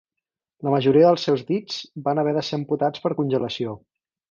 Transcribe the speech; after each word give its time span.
La 0.67 0.71
majoria 0.75 1.07
dels 1.11 1.25
seus 1.27 1.43
dits 1.51 1.77
van 2.09 2.23
haver 2.23 2.35
de 2.39 2.45
ser 2.49 2.59
amputats 2.61 3.07
per 3.07 3.15
congelació. 3.23 3.79